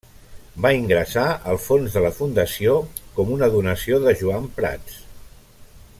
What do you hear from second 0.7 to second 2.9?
ingressar al fons de la fundació